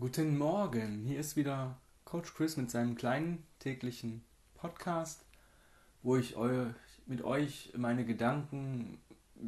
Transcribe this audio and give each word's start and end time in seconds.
Guten 0.00 0.38
Morgen, 0.38 1.02
hier 1.04 1.18
ist 1.18 1.34
wieder 1.34 1.76
Coach 2.04 2.32
Chris 2.32 2.56
mit 2.56 2.70
seinem 2.70 2.94
kleinen 2.94 3.44
täglichen 3.58 4.22
Podcast, 4.54 5.24
wo 6.04 6.16
ich 6.16 6.36
euch, 6.36 6.68
mit 7.06 7.24
euch 7.24 7.72
meine 7.76 8.04
Gedanken 8.04 8.98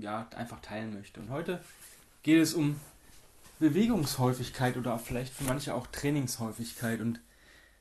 ja, 0.00 0.28
einfach 0.34 0.58
teilen 0.60 0.92
möchte. 0.92 1.20
Und 1.20 1.30
heute 1.30 1.62
geht 2.24 2.42
es 2.42 2.54
um 2.54 2.80
Bewegungshäufigkeit 3.60 4.76
oder 4.76 4.98
vielleicht 4.98 5.32
für 5.32 5.44
manche 5.44 5.72
auch 5.72 5.86
Trainingshäufigkeit. 5.86 7.00
Und 7.00 7.20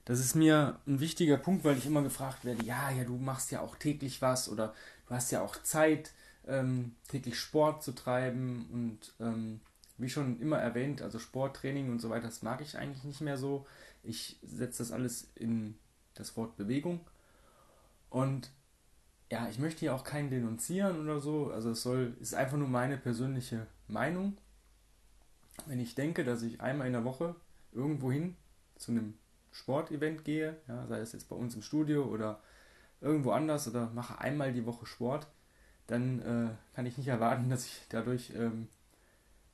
das 0.06 0.20
ist 0.20 0.36
mir 0.36 0.80
ein 0.86 1.00
wichtiger 1.00 1.38
Punkt, 1.38 1.64
weil 1.64 1.76
ich 1.76 1.88
immer 1.88 2.04
gefragt 2.04 2.46
werde, 2.46 2.64
ja, 2.64 2.92
ja, 2.92 3.04
du 3.04 3.18
machst 3.18 3.50
ja 3.50 3.62
auch 3.62 3.78
täglich 3.78 4.22
was 4.22 4.48
oder 4.48 4.76
du 5.08 5.16
hast 5.16 5.32
ja 5.32 5.42
auch 5.42 5.60
Zeit, 5.64 6.12
ähm, 6.48 6.96
täglich 7.08 7.40
Sport 7.40 7.82
zu 7.82 7.94
treiben 7.94 8.70
und 8.72 9.14
ähm, 9.20 9.60
wie 10.00 10.10
schon 10.10 10.40
immer 10.40 10.58
erwähnt, 10.58 11.02
also 11.02 11.20
Sporttraining 11.20 11.92
und 11.92 12.00
so 12.00 12.10
weiter, 12.10 12.26
das 12.28 12.42
mag 12.42 12.62
ich 12.62 12.78
eigentlich 12.78 13.04
nicht 13.04 13.22
mehr 13.22 13.38
so. 13.38 13.68
Ich 14.02 14.40
setze 14.42 14.80
das 14.80 14.92
alles 14.92 15.32
in 15.36 15.78
das 16.16 16.36
Wort 16.38 16.56
Bewegung. 16.58 17.02
Und 18.10 18.52
ja, 19.32 19.48
ich 19.50 19.60
möchte 19.60 19.82
hier 19.82 19.94
auch 19.94 20.04
keinen 20.04 20.30
denunzieren 20.30 21.00
oder 21.02 21.20
so. 21.20 21.52
Also 21.52 21.72
es 21.72 21.84
soll, 21.84 22.16
ist 22.20 22.34
einfach 22.34 22.58
nur 22.58 22.68
meine 22.68 22.98
persönliche 22.98 23.68
Meinung. 23.88 24.38
Wenn 25.66 25.80
ich 25.80 25.96
denke, 25.96 26.24
dass 26.24 26.42
ich 26.42 26.62
einmal 26.62 26.88
in 26.88 26.94
der 26.94 27.04
Woche 27.04 27.36
irgendwo 27.72 28.12
hin 28.12 28.36
zu 28.78 28.92
einem 28.92 29.16
Sportevent 29.52 30.24
gehe, 30.24 30.58
ja, 30.68 30.88
sei 30.88 31.00
es 31.00 31.12
jetzt 31.12 31.30
bei 31.30 31.36
uns 31.36 31.56
im 31.56 31.62
Studio 31.62 32.06
oder 32.06 32.42
irgendwo 33.02 33.32
anders 33.32 33.68
oder 33.68 33.90
mache 33.92 34.20
einmal 34.20 34.54
die 34.54 34.66
Woche 34.66 34.86
Sport, 34.86 35.28
dann 35.88 36.20
äh, 36.20 36.76
kann 36.76 36.86
ich 36.86 36.98
nicht 36.98 37.08
erwarten, 37.08 37.50
dass 37.50 37.66
ich 37.66 37.82
dadurch 37.90 38.32
ähm, 38.36 38.68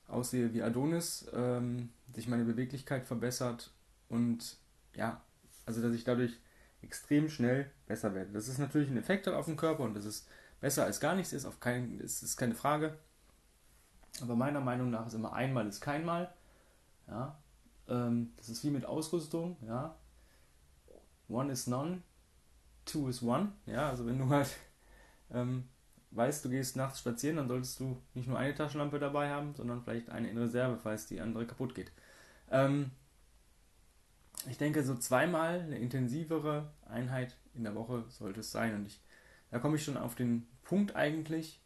aussehe 0.08 0.54
wie 0.54 0.62
Adonis, 0.62 1.28
ähm, 1.34 1.90
sich 2.14 2.28
meine 2.28 2.46
Beweglichkeit 2.46 3.06
verbessert 3.06 3.72
und 4.10 4.58
ja, 4.96 5.22
also 5.66 5.82
dass 5.82 5.94
ich 5.94 6.04
dadurch 6.04 6.40
extrem 6.82 7.30
schnell 7.30 7.72
besser 7.88 8.14
werde. 8.14 8.32
Das 8.32 8.48
ist 8.48 8.60
natürlich 8.60 8.90
ein 8.90 8.98
Effekt 8.98 9.28
auf 9.28 9.46
den 9.46 9.58
Körper 9.58 9.84
und 9.84 9.96
das 9.96 10.06
ist 10.06 10.28
besser 10.62 10.86
als 10.86 11.00
gar 11.00 11.16
nichts 11.16 11.34
ist, 11.34 11.46
auf 11.46 11.60
kein, 11.60 12.00
ist, 12.00 12.22
ist 12.22 12.38
keine 12.38 12.56
Frage. 12.56 12.98
Aber 14.22 14.36
meiner 14.36 14.62
Meinung 14.62 14.92
nach 14.92 15.08
ist 15.08 15.14
immer 15.14 15.34
einmal 15.34 15.68
ist 15.68 15.82
kein 15.82 16.06
Mal. 16.06 16.34
Ja, 17.08 17.38
ähm, 17.88 18.34
das 18.38 18.50
ist 18.50 18.64
wie 18.64 18.70
mit 18.70 18.86
Ausrüstung. 18.86 19.58
Ja, 19.66 19.96
one 21.28 21.52
is 21.52 21.68
none, 21.68 22.02
two 22.86 23.10
is 23.10 23.22
one. 23.22 23.52
Ja, 23.66 23.90
also 23.90 24.06
wenn 24.06 24.18
du 24.18 24.30
halt 24.30 24.50
ähm, 25.32 25.68
weißt, 26.16 26.46
du 26.46 26.50
gehst 26.50 26.76
nachts 26.76 27.00
spazieren, 27.00 27.38
dann 27.38 27.48
solltest 27.48 27.80
du 27.80 28.02
nicht 28.14 28.28
nur 28.28 28.38
eine 28.38 28.56
Taschenlampe 28.56 29.00
dabei 29.00 29.30
haben, 29.30 29.54
sondern 29.56 29.82
vielleicht 29.82 30.10
eine 30.10 30.30
in 30.30 30.38
Reserve, 30.38 30.78
falls 30.78 31.08
die 31.08 31.22
andere 31.22 31.46
kaputt 31.46 31.76
geht. 31.76 31.92
Ähm, 32.52 32.92
ich 34.50 34.58
denke, 34.58 34.84
so 34.84 34.96
zweimal 34.96 35.62
eine 35.62 35.78
intensivere 35.78 36.72
Einheit 36.88 37.36
in 37.54 37.64
der 37.64 37.76
Woche 37.76 38.06
sollte 38.10 38.42
es 38.42 38.52
sein. 38.52 38.76
Und 38.76 38.88
ich, 38.88 39.02
da 39.52 39.60
komme 39.60 39.78
ich 39.78 39.84
schon 39.84 39.98
auf 39.98 40.16
den 40.16 40.48
Punkt 40.64 40.96
eigentlich. 40.96 41.60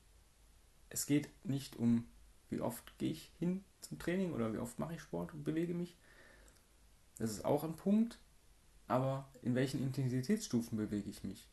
Es 0.89 1.06
geht 1.06 1.30
nicht 1.45 1.75
um, 1.75 2.06
wie 2.50 2.61
oft 2.61 2.97
gehe 2.97 3.11
ich 3.11 3.31
hin 3.39 3.63
zum 3.81 4.00
Training 4.00 4.34
oder 4.34 4.53
wie 4.53 4.58
oft 4.58 4.80
mache 4.80 4.94
ich 4.95 5.02
Sport 5.02 5.34
und 5.34 5.44
bewege 5.44 5.73
mich. 5.73 5.97
Das 7.17 7.31
ist 7.31 7.45
auch 7.45 7.63
ein 7.63 7.75
Punkt. 7.75 8.19
Aber 8.88 9.30
in 9.44 9.53
welchen 9.53 9.84
Intensitätsstufen 9.84 10.78
bewege 10.78 11.09
ich 11.09 11.23
mich? 11.23 11.47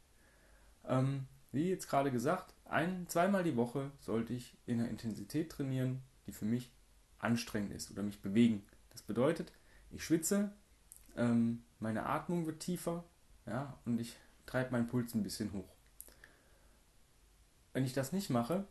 Ähm, 0.88 1.26
wie 1.52 1.68
jetzt 1.68 1.88
gerade 1.88 2.10
gesagt, 2.10 2.54
ein, 2.68 3.08
zweimal 3.08 3.44
die 3.44 3.56
Woche 3.56 3.90
sollte 4.00 4.32
ich 4.32 4.56
in 4.66 4.80
einer 4.80 4.88
Intensität 4.88 5.50
trainieren, 5.50 6.02
die 6.26 6.32
für 6.32 6.44
mich 6.44 6.72
anstrengend 7.18 7.72
ist 7.72 7.90
oder 7.90 8.02
mich 8.02 8.20
bewegen. 8.20 8.64
Das 8.90 9.02
bedeutet, 9.02 9.52
ich 9.90 10.04
schwitze, 10.04 10.52
ähm, 11.16 11.62
meine 11.80 12.06
Atmung 12.06 12.46
wird 12.46 12.60
tiefer 12.60 13.04
ja, 13.46 13.78
und 13.84 14.00
ich 14.00 14.16
treibe 14.46 14.72
meinen 14.72 14.88
Puls 14.88 15.14
ein 15.14 15.22
bisschen 15.22 15.52
hoch. 15.52 15.68
Wenn 17.72 17.84
ich 17.84 17.92
das 17.92 18.12
nicht 18.12 18.30
mache, 18.30 18.66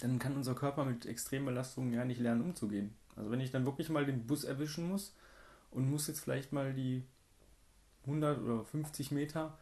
dann 0.00 0.18
kann 0.18 0.36
unser 0.36 0.54
Körper 0.54 0.84
mit 0.84 1.06
Extrembelastungen 1.06 1.92
ja 1.92 2.04
nicht 2.04 2.20
lernen 2.20 2.42
umzugehen. 2.42 2.94
Also 3.14 3.30
wenn 3.30 3.40
ich 3.40 3.50
dann 3.50 3.64
wirklich 3.64 3.88
mal 3.88 4.04
den 4.04 4.26
Bus 4.26 4.44
erwischen 4.44 4.88
muss 4.88 5.14
und 5.70 5.88
muss 5.90 6.06
jetzt 6.06 6.20
vielleicht 6.20 6.52
mal 6.52 6.74
die 6.74 7.02
100 8.02 8.40
oder 8.40 8.64
50 8.64 9.10
Meter 9.10 9.58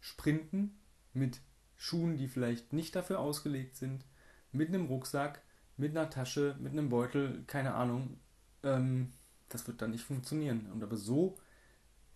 sprinten, 0.00 0.78
mit 1.12 1.40
Schuhen, 1.76 2.16
die 2.16 2.28
vielleicht 2.28 2.72
nicht 2.72 2.94
dafür 2.96 3.20
ausgelegt 3.20 3.76
sind, 3.76 4.04
mit 4.52 4.68
einem 4.68 4.86
Rucksack, 4.86 5.42
mit 5.76 5.90
einer 5.96 6.10
Tasche, 6.10 6.56
mit 6.58 6.72
einem 6.72 6.88
Beutel, 6.88 7.44
keine 7.46 7.74
Ahnung. 7.74 8.18
Ähm, 8.62 9.12
das 9.48 9.66
wird 9.66 9.82
dann 9.82 9.90
nicht 9.90 10.04
funktionieren. 10.04 10.70
Und 10.72 10.82
aber 10.82 10.96
so 10.96 11.38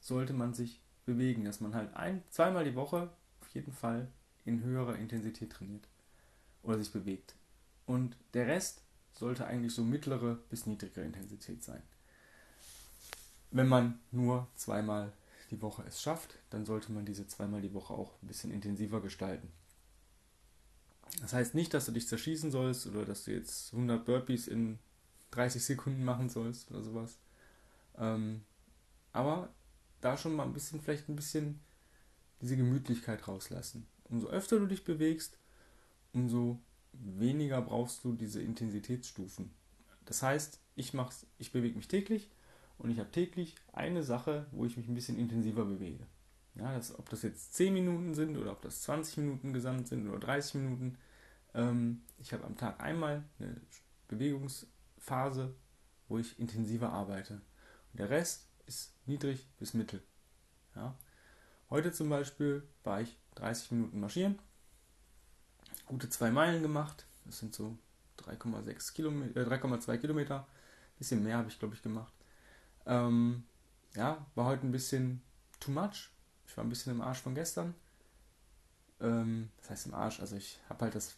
sollte 0.00 0.32
man 0.32 0.54
sich 0.54 0.80
bewegen, 1.04 1.44
dass 1.44 1.60
man 1.60 1.74
halt 1.74 1.94
ein, 1.94 2.22
zweimal 2.30 2.64
die 2.64 2.74
Woche 2.74 3.10
auf 3.40 3.48
jeden 3.48 3.72
Fall 3.72 4.08
in 4.44 4.62
höherer 4.62 4.96
Intensität 4.96 5.52
trainiert 5.52 5.86
oder 6.62 6.78
sich 6.78 6.92
bewegt. 6.92 7.34
Und 7.86 8.16
der 8.34 8.46
Rest 8.46 8.82
sollte 9.12 9.46
eigentlich 9.46 9.74
so 9.74 9.82
mittlere 9.82 10.36
bis 10.48 10.66
niedrigere 10.66 11.04
Intensität 11.04 11.62
sein. 11.62 11.82
Wenn 13.50 13.68
man 13.68 13.98
nur 14.12 14.46
zweimal 14.54 15.12
die 15.50 15.62
Woche 15.62 15.82
es 15.86 16.00
schafft, 16.00 16.38
dann 16.50 16.64
sollte 16.64 16.92
man 16.92 17.04
diese 17.04 17.26
zweimal 17.26 17.60
die 17.60 17.74
Woche 17.74 17.94
auch 17.94 18.12
ein 18.22 18.26
bisschen 18.26 18.50
intensiver 18.50 19.00
gestalten. 19.00 19.48
Das 21.20 21.32
heißt 21.32 21.54
nicht, 21.54 21.74
dass 21.74 21.86
du 21.86 21.92
dich 21.92 22.08
zerschießen 22.08 22.50
sollst 22.50 22.86
oder 22.86 23.04
dass 23.04 23.24
du 23.24 23.32
jetzt 23.32 23.72
100 23.72 24.04
Burpees 24.04 24.46
in 24.46 24.78
30 25.32 25.64
Sekunden 25.64 26.04
machen 26.04 26.28
sollst 26.28 26.70
oder 26.70 26.82
sowas. 26.82 27.18
Ähm, 27.98 28.42
aber 29.12 29.52
da 30.00 30.16
schon 30.16 30.34
mal 30.34 30.44
ein 30.44 30.52
bisschen, 30.52 30.80
vielleicht 30.80 31.08
ein 31.08 31.16
bisschen 31.16 31.60
diese 32.40 32.56
Gemütlichkeit 32.56 33.26
rauslassen. 33.26 33.86
Umso 34.04 34.28
öfter 34.28 34.58
du 34.58 34.66
dich 34.66 34.84
bewegst, 34.84 35.36
umso 36.12 36.58
weniger 36.92 37.60
brauchst 37.60 38.04
du 38.04 38.14
diese 38.14 38.40
Intensitätsstufen. 38.40 39.50
Das 40.06 40.22
heißt, 40.22 40.58
ich, 40.74 40.92
ich 41.38 41.52
bewege 41.52 41.76
mich 41.76 41.88
täglich 41.88 42.30
und 42.80 42.90
ich 42.90 42.98
habe 42.98 43.10
täglich 43.10 43.54
eine 43.72 44.02
Sache, 44.02 44.46
wo 44.52 44.64
ich 44.64 44.76
mich 44.76 44.88
ein 44.88 44.94
bisschen 44.94 45.18
intensiver 45.18 45.64
bewege. 45.64 46.06
Ja, 46.54 46.74
das, 46.74 46.98
ob 46.98 47.08
das 47.10 47.22
jetzt 47.22 47.54
10 47.54 47.74
Minuten 47.74 48.14
sind 48.14 48.36
oder 48.36 48.52
ob 48.52 48.62
das 48.62 48.82
20 48.82 49.18
Minuten 49.18 49.52
gesamt 49.52 49.88
sind 49.88 50.08
oder 50.08 50.18
30 50.18 50.54
Minuten. 50.54 50.98
Ähm, 51.54 52.02
ich 52.18 52.32
habe 52.32 52.44
am 52.44 52.56
Tag 52.56 52.80
einmal 52.80 53.22
eine 53.38 53.60
Bewegungsphase, 54.08 55.54
wo 56.08 56.18
ich 56.18 56.38
intensiver 56.38 56.90
arbeite. 56.90 57.34
Und 57.92 58.00
der 58.00 58.10
Rest 58.10 58.48
ist 58.66 58.94
niedrig 59.06 59.46
bis 59.58 59.74
mittel. 59.74 60.02
Ja. 60.74 60.96
Heute 61.68 61.92
zum 61.92 62.08
Beispiel 62.08 62.66
war 62.82 63.02
ich 63.02 63.16
30 63.34 63.72
Minuten 63.72 64.00
marschieren, 64.00 64.38
gute 65.86 66.08
zwei 66.08 66.30
Meilen 66.30 66.62
gemacht. 66.62 67.06
Das 67.26 67.38
sind 67.38 67.54
so 67.54 67.76
3,6 68.18 68.94
Kilometer, 68.94 69.40
äh, 69.40 69.44
3,2 69.44 69.98
Kilometer. 69.98 70.46
Bisschen 70.98 71.22
mehr 71.22 71.36
habe 71.36 71.48
ich, 71.48 71.58
glaube 71.58 71.74
ich, 71.74 71.82
gemacht. 71.82 72.12
Ähm, 72.86 73.44
ja, 73.94 74.24
war 74.34 74.46
heute 74.46 74.66
ein 74.66 74.72
bisschen 74.72 75.22
too 75.58 75.70
much. 75.70 76.10
Ich 76.46 76.56
war 76.56 76.64
ein 76.64 76.68
bisschen 76.68 76.92
im 76.92 77.00
Arsch 77.00 77.20
von 77.20 77.34
gestern. 77.34 77.74
Ähm, 79.00 79.50
das 79.58 79.70
heißt 79.70 79.86
im 79.86 79.94
Arsch, 79.94 80.20
also 80.20 80.36
ich 80.36 80.60
habe 80.68 80.84
halt 80.84 80.94
das, 80.94 81.16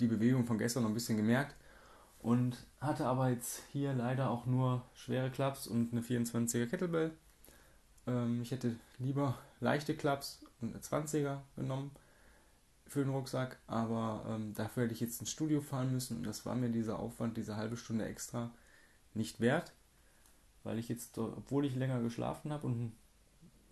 die 0.00 0.06
Bewegung 0.06 0.46
von 0.46 0.58
gestern 0.58 0.82
noch 0.82 0.90
ein 0.90 0.94
bisschen 0.94 1.16
gemerkt 1.16 1.54
und 2.20 2.56
hatte 2.80 3.06
aber 3.06 3.28
jetzt 3.28 3.62
hier 3.72 3.92
leider 3.92 4.30
auch 4.30 4.46
nur 4.46 4.82
schwere 4.94 5.30
Clubs 5.30 5.66
und 5.66 5.92
eine 5.92 6.00
24er 6.00 6.66
Kettlebell. 6.66 7.12
Ähm, 8.06 8.42
ich 8.42 8.50
hätte 8.50 8.76
lieber 8.98 9.38
leichte 9.60 9.94
Clubs 9.94 10.40
und 10.60 10.72
eine 10.72 10.82
20er 10.82 11.38
genommen 11.56 11.90
für 12.86 13.04
den 13.04 13.12
Rucksack, 13.12 13.58
aber 13.66 14.24
ähm, 14.28 14.54
dafür 14.54 14.84
hätte 14.84 14.94
ich 14.94 15.00
jetzt 15.00 15.20
ins 15.20 15.30
Studio 15.30 15.60
fahren 15.60 15.92
müssen 15.92 16.18
und 16.18 16.22
das 16.24 16.46
war 16.46 16.54
mir 16.54 16.70
dieser 16.70 16.98
Aufwand, 16.98 17.36
diese 17.36 17.56
halbe 17.56 17.76
Stunde 17.76 18.06
extra 18.06 18.50
nicht 19.14 19.40
wert 19.40 19.72
weil 20.64 20.78
ich 20.78 20.88
jetzt, 20.88 21.16
obwohl 21.18 21.64
ich 21.64 21.76
länger 21.76 22.00
geschlafen 22.00 22.52
habe 22.52 22.66
und 22.66 22.80
ein 22.80 22.96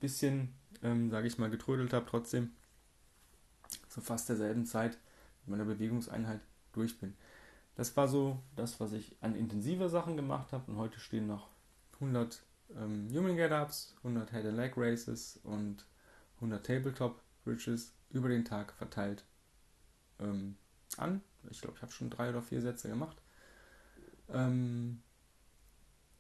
bisschen, 0.01 0.55
ähm, 0.83 1.11
sage 1.11 1.27
ich 1.27 1.39
mal, 1.39 1.51
getrödelt 1.51 1.93
habe, 1.93 2.07
trotzdem 2.09 2.53
zu 3.89 4.01
fast 4.01 4.29
derselben 4.29 4.67
Zeit 4.67 4.99
mit 5.43 5.57
meiner 5.57 5.65
Bewegungseinheit 5.65 6.41
durch 6.73 6.99
bin. 6.99 7.15
Das 7.75 7.97
war 7.97 8.07
so 8.07 8.39
das, 8.55 8.79
was 8.81 8.93
ich 8.93 9.17
an 9.21 9.35
intensiver 9.35 9.89
Sachen 9.89 10.17
gemacht 10.17 10.53
habe 10.53 10.71
und 10.71 10.79
heute 10.79 11.01
stehen 11.01 11.27
noch 11.27 11.49
100 11.95 12.43
ähm, 12.77 13.09
Human 13.11 13.37
Get-Ups, 13.37 13.95
100 13.99 14.31
Head 14.31 14.47
and 14.47 14.57
Leg 14.57 14.75
Races 14.77 15.41
und 15.43 15.87
100 16.37 16.65
Tabletop 16.65 17.23
Bridges 17.45 17.95
über 18.11 18.29
den 18.29 18.45
Tag 18.45 18.73
verteilt 18.75 19.25
ähm, 20.21 20.57
an. 20.97 21.23
Ich 21.51 21.61
glaube, 21.61 21.77
ich 21.77 21.83
habe 21.83 21.93
schon 21.93 22.11
drei 22.11 22.31
oder 22.31 22.43
vier 22.43 22.61
Sätze 22.61 22.89
gemacht. 22.89 23.17
Ähm, 24.29 25.03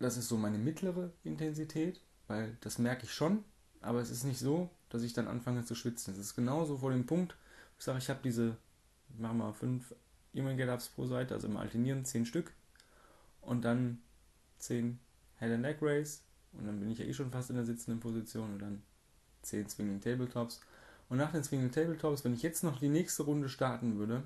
das 0.03 0.17
ist 0.17 0.29
so 0.29 0.37
meine 0.37 0.59
mittlere 0.59 1.13
Intensität, 1.25 2.01
weil 2.29 2.57
das 2.61 2.79
merke 2.79 3.05
ich 3.05 3.13
schon, 3.13 3.45
aber 3.81 4.01
es 4.01 4.11
ist 4.11 4.25
nicht 4.25 4.39
so, 4.39 4.71
dass 4.89 5.03
ich 5.03 5.13
dann 5.13 5.29
anfange 5.29 5.65
zu 5.65 5.75
schwitzen. 5.75 6.13
Es 6.13 6.19
ist 6.19 6.35
genauso 6.35 6.79
vor 6.79 6.91
dem 6.91 7.07
Punkt, 7.07 7.37
ich 7.79 7.85
sage, 7.85 7.99
ich 7.99 8.11
habe 8.11 8.21
diese, 8.23 8.57
ich 9.13 9.19
mache 9.19 9.35
mal 9.35 9.53
fünf 9.53 9.95
E-Mail 10.35 10.57
Get-Ups 10.57 10.89
pro 10.89 11.07
Seite, 11.07 11.35
also 11.35 11.49
im 11.49 11.57
Alternieren 11.57 12.05
zehn 12.05 12.27
Stück 12.27 12.53
und 13.41 13.65
dann 13.65 14.01
zehn 14.59 14.99
Head 15.39 15.53
and 15.53 15.63
Leg 15.63 15.79
Race 15.81 16.23
und 16.53 16.67
dann 16.67 16.81
bin 16.81 16.91
ich 16.91 16.99
ja 16.99 17.05
eh 17.05 17.15
schon 17.15 17.31
fast 17.31 17.51
in 17.51 17.57
der 17.57 17.65
sitzenden 17.65 18.01
Position 18.01 18.53
und 18.53 18.59
dann 18.59 18.83
10 19.43 19.69
Swinging 19.69 20.01
Tabletops. 20.01 20.61
Und 21.09 21.19
nach 21.19 21.33
den 21.33 21.45
Swinging 21.45 21.71
Tabletops, 21.71 22.25
wenn 22.25 22.35
ich 22.35 22.43
jetzt 22.43 22.63
noch 22.65 22.79
die 22.79 22.89
nächste 22.89 23.25
Runde 23.25 23.49
starten 23.49 23.99
würde, 23.99 24.23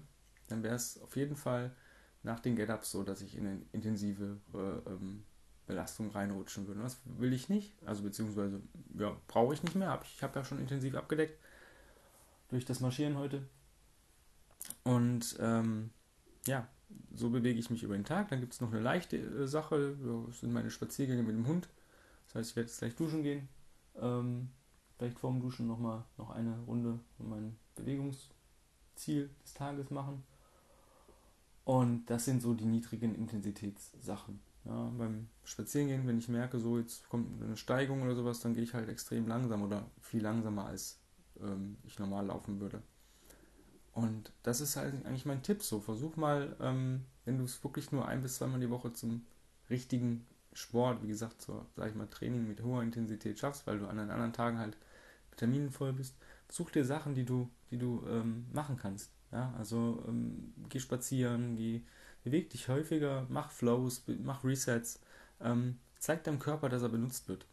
dann 0.49 0.63
wäre 0.63 0.75
es 0.75 1.01
auf 1.03 1.17
jeden 1.17 1.37
Fall 1.37 1.75
nach 2.23 2.41
den 2.41 2.57
Get-Ups 2.57 2.91
so, 2.91 3.03
dass 3.03 3.21
ich 3.23 3.37
in 3.37 3.47
eine 3.47 3.63
intensive 3.73 4.39
äh, 4.55 4.91
ähm, 4.91 5.25
Belastung 5.67 6.11
reinrutschen 6.11 6.67
würde. 6.67 6.81
Das 6.81 6.99
will 7.05 7.33
ich 7.33 7.49
nicht, 7.49 7.75
also 7.85 8.03
beziehungsweise 8.03 8.61
ja, 8.99 9.17
brauche 9.27 9.55
ich 9.55 9.63
nicht 9.63 9.75
mehr. 9.75 10.01
Ich 10.05 10.23
habe 10.23 10.39
ja 10.39 10.45
schon 10.45 10.61
intensiv 10.61 10.95
abgedeckt 10.95 11.39
durch 12.49 12.65
das 12.65 12.81
Marschieren 12.81 13.17
heute. 13.19 13.43
Und 14.85 15.37
ähm, 15.41 15.91
ja, 16.47 16.69
so 17.15 17.31
bewege 17.31 17.59
ich 17.59 17.71
mich 17.71 17.83
über 17.83 17.95
den 17.95 18.05
Tag. 18.05 18.29
Dann 18.29 18.41
gibt 18.41 18.53
es 18.53 18.61
noch 18.61 18.73
eine 18.73 18.81
leichte 18.81 19.17
äh, 19.17 19.47
Sache, 19.47 19.97
das 20.27 20.41
sind 20.41 20.53
meine 20.53 20.71
Spaziergänge 20.71 21.23
mit 21.23 21.35
dem 21.35 21.47
Hund. 21.47 21.69
Das 22.27 22.37
heißt, 22.37 22.51
ich 22.51 22.57
werde 22.57 22.69
jetzt 22.69 22.79
gleich 22.79 22.95
duschen 22.95 23.23
gehen. 23.23 23.49
Ähm, 24.01 24.51
vielleicht 24.97 25.19
vorm 25.19 25.41
Duschen 25.41 25.67
nochmal 25.67 26.05
noch 26.17 26.31
eine 26.31 26.59
Runde 26.67 27.01
mein 27.19 27.57
Bewegungsziel 27.75 29.31
des 29.45 29.55
Tages 29.55 29.91
machen. 29.91 30.23
Und 31.65 32.07
das 32.07 32.25
sind 32.25 32.43
so 32.43 32.55
die 32.55 32.65
niedrigen 32.65 33.15
Intensitätssachen. 33.15 34.41
Ja, 34.67 34.91
beim 34.99 35.29
Spazierengehen, 35.45 36.07
wenn 36.07 36.19
ich 36.19 36.29
merke, 36.29 36.59
so 36.59 36.79
jetzt 36.79 37.09
kommt 37.09 37.43
eine 37.43 37.57
Steigung 37.57 38.03
oder 38.03 38.15
sowas, 38.17 38.41
dann 38.41 38.55
gehe 38.55 38.65
ich 38.65 38.75
halt 38.75 38.89
extrem 38.89 39.29
langsam 39.29 39.63
oder 39.63 39.89
viel 40.01 40.23
langsamer, 40.23 40.67
als 40.67 40.99
ähm, 41.41 41.77
ich 41.85 41.99
normal 41.99 42.27
laufen 42.27 42.61
würde. 42.61 42.83
Und 43.93 44.33
das 44.43 44.61
ist 44.61 44.77
halt 44.77 45.07
eigentlich 45.07 45.25
mein 45.27 45.43
Tipp 45.43 45.63
so. 45.63 45.81
Versuch 45.81 46.17
mal, 46.17 46.55
ähm, 46.61 47.05
wenn 47.25 47.39
du 47.39 47.45
es 47.45 47.63
wirklich 47.65 47.93
nur 47.93 48.07
ein 48.07 48.21
bis 48.23 48.37
zweimal 48.37 48.61
die 48.61 48.71
Woche 48.71 48.93
zum 48.93 49.25
richtigen 49.71 50.27
Sport, 50.53 51.03
wie 51.03 51.09
gesagt, 51.09 51.41
zur, 51.43 51.67
sag 51.77 51.89
ich 51.91 51.95
mal, 51.95 52.07
Training 52.07 52.47
mit 52.47 52.63
hoher 52.63 52.83
Intensität 52.83 53.39
schaffst, 53.39 53.67
weil 53.67 53.79
du 53.79 53.87
an 53.87 53.97
den 53.97 54.11
anderen 54.11 54.33
Tagen 54.33 54.59
halt 54.59 54.77
mit 55.31 55.39
Terminen 55.39 55.71
voll 55.71 55.93
bist, 55.93 56.17
such 56.51 56.71
dir 56.71 56.85
Sachen, 56.85 57.15
die 57.15 57.25
du, 57.25 57.49
die 57.71 57.79
du 57.79 58.05
ähm, 58.09 58.47
machen 58.53 58.77
kannst. 58.77 59.11
Ja, 59.33 59.53
also 59.59 60.05
ähm, 60.07 60.55
geh 60.69 60.79
spazieren, 60.79 61.57
geh, 61.57 61.83
beweg 62.27 62.51
dich 62.51 62.67
häufiger, 62.67 63.25
mach 63.29 63.53
Flows, 63.53 64.03
mach 64.25 64.43
Resets, 64.43 64.99
ähm, 65.41 65.79
zeig 66.01 66.25
deinem 66.25 66.41
Körper, 66.41 66.69
dass 66.69 66.83
er 66.83 66.89
benutzt 66.89 67.29
wird. 67.29 67.47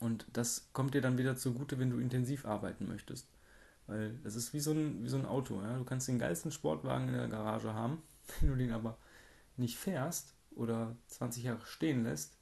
Und 0.00 0.24
das 0.32 0.70
kommt 0.72 0.94
dir 0.94 1.02
dann 1.02 1.18
wieder 1.18 1.36
zugute, 1.36 1.78
wenn 1.78 1.90
du 1.90 1.98
intensiv 1.98 2.46
arbeiten 2.46 2.88
möchtest. 2.88 3.28
Weil 3.86 4.18
das 4.24 4.34
ist 4.34 4.54
wie 4.54 4.60
so 4.60 4.72
ein, 4.72 5.04
wie 5.04 5.10
so 5.10 5.18
ein 5.18 5.26
Auto. 5.26 5.60
Ja? 5.60 5.76
Du 5.76 5.84
kannst 5.84 6.08
den 6.08 6.18
geilsten 6.18 6.52
Sportwagen 6.52 7.08
in 7.08 7.14
der 7.14 7.28
Garage 7.28 7.74
haben, 7.74 8.02
wenn 8.40 8.48
du 8.48 8.56
den 8.56 8.72
aber 8.72 8.96
nicht 9.58 9.76
fährst 9.76 10.34
oder 10.56 10.96
20 11.08 11.44
Jahre 11.44 11.66
stehen 11.66 12.04
lässt 12.04 12.38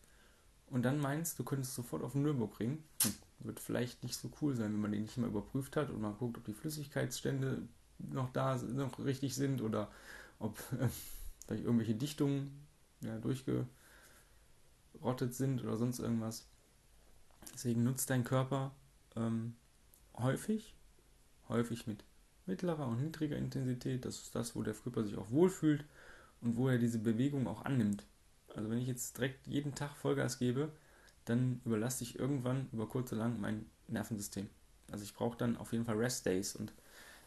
und 0.68 0.84
dann 0.84 1.00
meinst, 1.00 1.36
du 1.40 1.42
könntest 1.42 1.74
sofort 1.74 2.04
auf 2.04 2.12
den 2.12 2.22
Nürburgring, 2.22 2.84
hm, 3.02 3.14
wird 3.40 3.58
vielleicht 3.58 4.04
nicht 4.04 4.14
so 4.14 4.30
cool 4.40 4.54
sein, 4.54 4.72
wenn 4.72 4.80
man 4.80 4.92
den 4.92 5.02
nicht 5.02 5.18
mal 5.18 5.30
überprüft 5.30 5.74
hat 5.74 5.90
und 5.90 6.00
mal 6.00 6.12
guckt, 6.12 6.38
ob 6.38 6.44
die 6.44 6.54
Flüssigkeitsstände 6.54 7.66
noch 7.98 8.32
da 8.32 8.56
noch 8.56 9.04
richtig 9.04 9.34
sind 9.34 9.62
oder 9.62 9.90
ob 10.40 10.58
äh, 10.72 10.88
vielleicht 11.46 11.64
irgendwelche 11.64 11.94
Dichtungen 11.94 12.66
ja, 13.02 13.16
durchgerottet 13.18 13.68
sind 15.30 15.62
oder 15.62 15.76
sonst 15.76 16.00
irgendwas. 16.00 16.48
Deswegen 17.54 17.84
nutzt 17.84 18.10
dein 18.10 18.24
Körper 18.24 18.72
ähm, 19.16 19.54
häufig, 20.16 20.74
häufig 21.48 21.86
mit 21.86 22.04
mittlerer 22.46 22.88
und 22.88 23.00
niedriger 23.00 23.36
Intensität. 23.36 24.04
Das 24.04 24.16
ist 24.16 24.34
das, 24.34 24.56
wo 24.56 24.62
der 24.62 24.74
Körper 24.74 25.04
sich 25.04 25.16
auch 25.16 25.30
wohlfühlt 25.30 25.84
und 26.40 26.56
wo 26.56 26.68
er 26.68 26.78
diese 26.78 26.98
Bewegung 26.98 27.46
auch 27.46 27.64
annimmt. 27.64 28.04
Also 28.54 28.68
wenn 28.70 28.78
ich 28.78 28.88
jetzt 28.88 29.16
direkt 29.16 29.46
jeden 29.46 29.74
Tag 29.74 29.96
Vollgas 29.96 30.38
gebe, 30.38 30.72
dann 31.24 31.60
überlasse 31.64 32.02
ich 32.02 32.18
irgendwann 32.18 32.68
über 32.72 32.88
kurz 32.88 33.12
oder 33.12 33.22
lang 33.22 33.40
mein 33.40 33.66
Nervensystem. 33.86 34.48
Also 34.90 35.04
ich 35.04 35.14
brauche 35.14 35.38
dann 35.38 35.56
auf 35.56 35.72
jeden 35.72 35.84
Fall 35.84 35.96
Rest 35.96 36.26
Days 36.26 36.56
und 36.56 36.72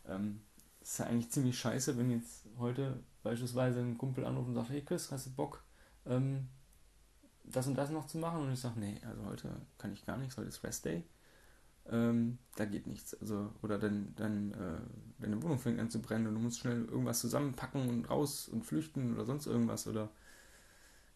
ähm, 0.07 0.41
ist 0.83 0.99
ja 0.99 1.05
eigentlich 1.05 1.31
ziemlich 1.31 1.57
scheiße, 1.57 1.97
wenn 1.97 2.11
jetzt 2.11 2.45
heute 2.57 2.99
beispielsweise 3.23 3.79
ein 3.79 3.97
Kumpel 3.97 4.25
anruft 4.25 4.49
und 4.49 4.55
sagt, 4.55 4.69
hey 4.69 4.81
Chris, 4.81 5.11
hast 5.11 5.27
du 5.27 5.31
Bock, 5.31 5.63
ähm, 6.05 6.49
das 7.45 7.67
und 7.67 7.75
das 7.75 7.89
noch 7.89 8.05
zu 8.05 8.17
machen? 8.17 8.41
Und 8.41 8.51
ich 8.51 8.59
sage, 8.59 8.79
nee, 8.79 8.99
also 9.07 9.25
heute 9.25 9.49
kann 9.77 9.93
ich 9.93 10.05
gar 10.05 10.17
nichts, 10.17 10.37
heute 10.37 10.49
ist 10.49 10.63
Rest 10.63 10.85
Day. 10.85 11.03
Ähm, 11.89 12.37
da 12.55 12.65
geht 12.65 12.87
nichts. 12.87 13.13
Also, 13.15 13.51
oder 13.61 13.77
dann, 13.77 14.13
dann 14.15 14.51
äh, 14.51 15.21
deine 15.21 15.41
Wohnung 15.41 15.59
fängt 15.59 15.79
an 15.79 15.89
zu 15.89 16.01
brennen 16.01 16.27
und 16.27 16.35
du 16.35 16.39
musst 16.39 16.59
schnell 16.59 16.85
irgendwas 16.85 17.19
zusammenpacken 17.19 17.89
und 17.89 18.09
raus 18.09 18.47
und 18.47 18.63
flüchten 18.65 19.13
oder 19.13 19.25
sonst 19.25 19.47
irgendwas. 19.47 19.87
Oder 19.87 20.09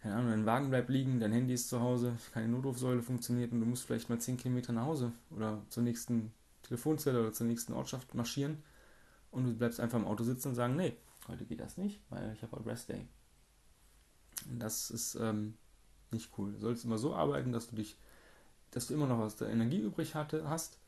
keine 0.02 0.16
Ahnung, 0.16 0.32
dein 0.32 0.46
Wagen 0.46 0.70
bleibt 0.70 0.90
liegen, 0.90 1.20
dein 1.20 1.32
Handy 1.32 1.54
ist 1.54 1.70
zu 1.70 1.82
Hause, 1.82 2.18
keine 2.34 2.50
Notrufsäule 2.50 3.02
funktioniert 3.02 3.52
und 3.52 3.62
du 3.62 3.66
musst 3.66 3.86
vielleicht 3.86 4.10
mal 4.10 4.20
10 4.20 4.38
Kilometer 4.38 4.74
nach 4.74 4.86
Hause 4.86 5.14
oder 5.32 5.62
zur 5.70 5.84
nächsten 5.84 6.34
Telefonzelle 6.64 7.20
oder 7.22 7.34
zur 7.34 7.48
nächsten 7.48 7.74
Ortschaft 7.74 8.14
marschieren 8.14 8.64
und 9.38 9.46
du 9.46 9.54
bleibst 9.54 9.80
einfach 9.80 10.00
im 10.00 10.06
Auto 10.06 10.24
sitzen 10.24 10.50
und 10.50 10.56
sagen, 10.56 10.76
nee, 10.76 10.98
heute 11.28 11.46
geht 11.46 11.60
das 11.60 11.78
nicht, 11.78 12.02
weil 12.10 12.34
ich 12.34 12.42
habe 12.42 12.58
heute 12.58 12.66
Rest 12.66 12.90
Day. 12.90 13.08
Und 14.50 14.60
das 14.60 14.90
ist 14.90 15.16
ähm, 15.16 15.56
nicht 16.12 16.32
cool. 16.38 16.54
Du 16.54 16.60
solltest 16.60 16.86
immer 16.86 16.98
so 16.98 17.14
arbeiten, 17.14 17.52
dass 17.52 17.68
du 17.68 17.76
dich, 17.76 17.98
dass 18.72 18.88
du 18.88 18.96
immer 18.96 19.06
noch 19.06 19.20
was 19.20 19.36
der 19.36 19.50
Energie 19.50 19.80
übrig 19.80 20.16
hatte, 20.16 20.50
hast. 20.50 20.80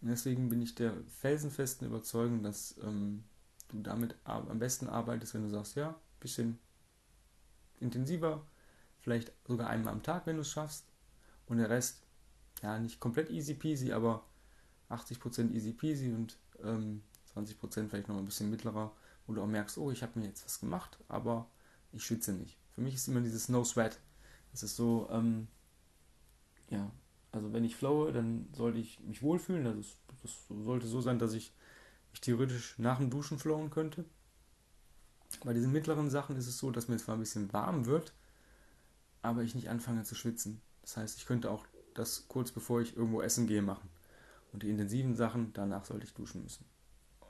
Und 0.00 0.08
deswegen 0.08 0.48
bin 0.48 0.62
ich 0.62 0.74
der 0.74 0.94
felsenfesten 1.20 1.86
Überzeugung, 1.86 2.42
dass 2.42 2.76
ähm, 2.82 3.24
du 3.68 3.80
damit 3.82 4.16
am 4.24 4.58
besten 4.58 4.88
arbeitest, 4.88 5.34
wenn 5.34 5.42
du 5.42 5.50
sagst, 5.50 5.76
ja, 5.76 5.94
bisschen 6.18 6.58
intensiver, 7.78 8.46
vielleicht 9.00 9.32
sogar 9.46 9.68
einmal 9.68 9.92
am 9.92 10.02
Tag, 10.02 10.26
wenn 10.26 10.36
du 10.36 10.42
es 10.42 10.50
schaffst. 10.50 10.86
Und 11.46 11.58
der 11.58 11.68
Rest, 11.68 12.02
ja, 12.62 12.78
nicht 12.78 13.00
komplett 13.00 13.28
easy 13.30 13.54
peasy, 13.54 13.92
aber 13.92 14.24
80% 14.88 15.52
easy 15.52 15.72
peasy 15.72 16.12
und 16.12 16.38
ähm, 16.62 17.02
20% 17.36 17.88
vielleicht 17.88 18.08
noch 18.08 18.18
ein 18.18 18.24
bisschen 18.24 18.50
mittlerer, 18.50 18.92
wo 19.26 19.34
du 19.34 19.42
auch 19.42 19.46
merkst, 19.46 19.78
oh, 19.78 19.90
ich 19.90 20.02
habe 20.02 20.18
mir 20.18 20.26
jetzt 20.26 20.44
was 20.44 20.60
gemacht, 20.60 20.98
aber 21.08 21.48
ich 21.92 22.04
schwitze 22.04 22.32
nicht. 22.32 22.58
Für 22.74 22.80
mich 22.80 22.94
ist 22.94 23.08
immer 23.08 23.20
dieses 23.20 23.48
No 23.48 23.64
Sweat. 23.64 23.98
Das 24.50 24.62
ist 24.62 24.76
so, 24.76 25.08
ähm, 25.10 25.48
ja, 26.70 26.90
also 27.32 27.52
wenn 27.52 27.64
ich 27.64 27.76
flowe, 27.76 28.12
dann 28.12 28.48
sollte 28.54 28.78
ich 28.78 29.00
mich 29.00 29.22
wohlfühlen. 29.22 29.78
Ist, 29.78 29.96
das 30.22 30.32
sollte 30.48 30.86
so 30.86 31.00
sein, 31.00 31.18
dass 31.18 31.32
ich 31.32 31.52
mich 32.10 32.20
theoretisch 32.20 32.78
nach 32.78 32.98
dem 32.98 33.10
Duschen 33.10 33.38
flowen 33.38 33.70
könnte. 33.70 34.04
Bei 35.44 35.54
diesen 35.54 35.72
mittleren 35.72 36.10
Sachen 36.10 36.36
ist 36.36 36.46
es 36.46 36.58
so, 36.58 36.70
dass 36.70 36.88
mir 36.88 36.98
zwar 36.98 37.16
ein 37.16 37.20
bisschen 37.20 37.52
warm 37.52 37.86
wird, 37.86 38.12
aber 39.22 39.42
ich 39.42 39.54
nicht 39.54 39.70
anfange 39.70 40.04
zu 40.04 40.14
schwitzen. 40.14 40.60
Das 40.82 40.96
heißt, 40.96 41.18
ich 41.18 41.26
könnte 41.26 41.50
auch 41.50 41.66
das 41.94 42.26
kurz 42.28 42.52
bevor 42.52 42.80
ich 42.80 42.96
irgendwo 42.96 43.22
essen 43.22 43.46
gehe 43.46 43.62
machen. 43.62 43.88
Und 44.52 44.62
die 44.62 44.70
intensiven 44.70 45.16
Sachen, 45.16 45.52
danach 45.54 45.86
sollte 45.86 46.04
ich 46.04 46.12
duschen 46.12 46.42
müssen. 46.42 46.66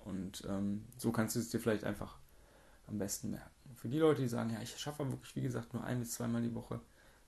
Und 0.04 0.44
ähm, 0.49 0.85
so 0.97 1.12
kannst 1.12 1.37
du 1.37 1.40
es 1.40 1.50
dir 1.50 1.61
vielleicht 1.61 1.85
einfach 1.85 2.18
am 2.87 2.99
besten 2.99 3.30
merken. 3.30 3.75
Für 3.75 3.88
die 3.88 3.99
Leute, 3.99 4.23
die 4.23 4.28
sagen, 4.28 4.50
ja, 4.50 4.61
ich 4.61 4.76
schaffe 4.78 5.11
wirklich, 5.11 5.35
wie 5.37 5.42
gesagt, 5.42 5.75
nur 5.75 5.85
ein 5.85 6.00
bis 6.00 6.12
zweimal 6.12 6.42
die 6.42 6.54
Woche, 6.54 6.80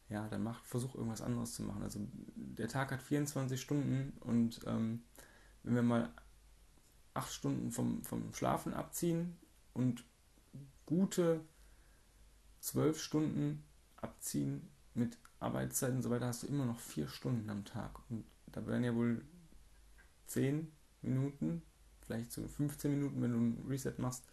ja, 0.09 0.29
dann 0.29 0.43
mach, 0.43 0.63
versuch 0.65 0.95
irgendwas 0.95 1.23
anderes 1.23 1.55
zu 1.55 1.63
machen. 1.63 1.83
Also 1.83 2.01
der 2.37 2.69
Tag 2.69 2.93
hat 2.93 3.03
24 3.03 3.61
Stunden 3.61 4.13
und 4.21 4.61
ähm, 4.67 5.03
wenn 5.63 5.75
wir 5.75 5.83
mal 5.83 6.11
acht 7.15 7.33
Stunden 7.33 7.71
vom, 7.71 8.03
vom 8.03 8.33
Schlafen 8.35 8.75
abziehen 8.75 9.37
und 9.73 10.05
gute 10.85 11.41
zwölf 12.61 13.01
Stunden 13.01 13.65
abziehen 13.97 14.69
mit 14.95 15.19
Arbeitszeiten 15.41 15.97
und 15.97 16.03
so 16.03 16.11
weiter, 16.11 16.27
hast 16.27 16.43
du 16.43 16.47
immer 16.47 16.67
noch 16.67 16.81
vier 16.81 17.09
Stunden 17.09 17.49
am 17.51 17.65
Tag. 17.65 17.99
Und 18.11 18.25
da 18.47 18.67
werden 18.67 18.85
ja 18.85 18.95
wohl 18.95 19.25
zehn 20.27 20.73
Minuten 21.03 21.63
vielleicht 22.07 22.33
so 22.33 22.47
15 22.47 22.91
Minuten, 22.91 23.23
wenn 23.23 23.33
du 23.33 23.39
ein 23.39 23.67
Reset 23.69 23.95
machst, 23.99 24.25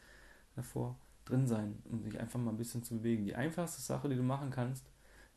davor 0.55 0.97
drin 1.25 1.47
sein, 1.47 1.81
um 1.85 2.01
sich 2.03 2.19
einfach 2.19 2.39
mal 2.39 2.51
ein 2.51 2.57
bisschen 2.57 2.83
zu 2.83 2.97
bewegen. 2.97 3.25
Die 3.25 3.35
einfachste 3.35 3.81
Sache, 3.81 4.09
die 4.09 4.15
du 4.15 4.23
machen 4.23 4.51
kannst, 4.51 4.85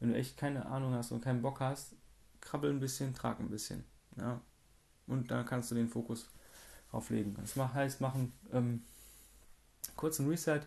wenn 0.00 0.10
du 0.10 0.16
echt 0.16 0.36
keine 0.36 0.66
Ahnung 0.66 0.94
hast 0.94 1.12
und 1.12 1.22
keinen 1.22 1.42
Bock 1.42 1.60
hast, 1.60 1.94
krabbel 2.40 2.70
ein 2.70 2.80
bisschen, 2.80 3.14
trag 3.14 3.40
ein 3.40 3.50
bisschen. 3.50 3.84
Ja? 4.16 4.40
Und 5.06 5.30
da 5.30 5.42
kannst 5.42 5.70
du 5.70 5.74
den 5.74 5.88
Fokus 5.88 6.28
drauf 6.90 7.10
legen. 7.10 7.34
Das 7.34 7.56
heißt, 7.56 8.00
machen 8.00 8.32
ähm, 8.52 8.82
kurzen 9.96 10.28
Reset. 10.28 10.60